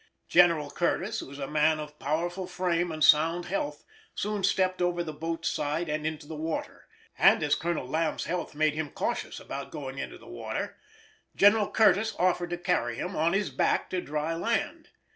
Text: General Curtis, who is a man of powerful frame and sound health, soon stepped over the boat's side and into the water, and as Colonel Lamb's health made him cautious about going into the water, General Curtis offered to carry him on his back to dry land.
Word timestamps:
General 0.27 0.71
Curtis, 0.71 1.19
who 1.19 1.29
is 1.29 1.37
a 1.37 1.45
man 1.45 1.79
of 1.79 1.99
powerful 1.99 2.47
frame 2.47 2.91
and 2.91 3.03
sound 3.03 3.45
health, 3.45 3.85
soon 4.15 4.43
stepped 4.43 4.81
over 4.81 5.03
the 5.03 5.13
boat's 5.13 5.47
side 5.47 5.89
and 5.89 6.07
into 6.07 6.25
the 6.25 6.33
water, 6.33 6.87
and 7.19 7.43
as 7.43 7.53
Colonel 7.53 7.87
Lamb's 7.87 8.23
health 8.25 8.55
made 8.55 8.73
him 8.73 8.89
cautious 8.89 9.39
about 9.39 9.69
going 9.69 9.99
into 9.99 10.17
the 10.17 10.25
water, 10.25 10.77
General 11.35 11.69
Curtis 11.69 12.15
offered 12.17 12.49
to 12.49 12.57
carry 12.57 12.95
him 12.95 13.15
on 13.15 13.33
his 13.33 13.51
back 13.51 13.91
to 13.91 14.01
dry 14.01 14.33
land. 14.33 14.89